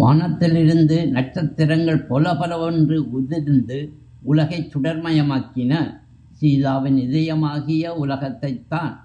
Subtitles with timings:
[0.00, 3.78] வானத்திலிருந்து நட்சத்திரங்கள் பொலபொலவென்று உதிர்ந்து
[4.22, 5.72] உலகைச் சுடர் மயமாக்கின!
[6.32, 8.94] சீதாவின் இதயமாகிய உலகத்தைத் தான்!